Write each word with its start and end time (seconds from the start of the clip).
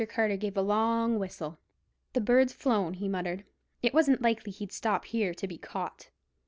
Carter 0.09 0.35
gave 0.35 0.57
a 0.57 0.63
long 0.63 1.19
whistle. 1.19 1.59
"The 2.13 2.21
bird's 2.21 2.53
flown," 2.53 2.95
he 2.95 3.07
muttered. 3.07 3.43
"It 3.83 3.93
wasn't 3.93 4.19
likely 4.23 4.51
he'd 4.51 4.71
stop 4.71 5.05
here 5.05 5.35
to 5.35 5.47
be 5.47 5.59
caught." 5.59 6.09